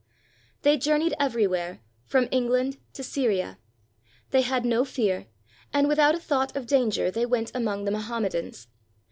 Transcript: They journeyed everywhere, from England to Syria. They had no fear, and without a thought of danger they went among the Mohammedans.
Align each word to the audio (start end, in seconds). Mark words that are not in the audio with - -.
They 0.63 0.77
journeyed 0.79 1.13
everywhere, 1.19 1.79
from 2.07 2.27
England 2.31 2.77
to 2.93 3.03
Syria. 3.03 3.59
They 4.31 4.41
had 4.41 4.65
no 4.65 4.83
fear, 4.83 5.27
and 5.71 5.87
without 5.87 6.15
a 6.15 6.19
thought 6.19 6.55
of 6.55 6.65
danger 6.65 7.11
they 7.11 7.27
went 7.27 7.51
among 7.53 7.83
the 7.85 7.91
Mohammedans. 7.91 8.67